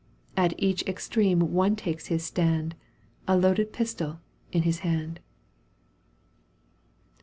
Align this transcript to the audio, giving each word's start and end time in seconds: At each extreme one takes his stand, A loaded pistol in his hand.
At 0.35 0.55
each 0.57 0.81
extreme 0.87 1.53
one 1.53 1.75
takes 1.75 2.07
his 2.07 2.23
stand, 2.25 2.73
A 3.27 3.37
loaded 3.37 3.71
pistol 3.71 4.19
in 4.51 4.63
his 4.63 4.79
hand. 4.79 5.19